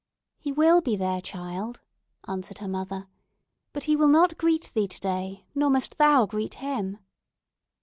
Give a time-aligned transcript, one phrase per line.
[0.39, 1.81] "He will be there, child,"
[2.27, 3.07] answered her mother,
[3.71, 6.97] "but he will not greet thee today, nor must thou greet him."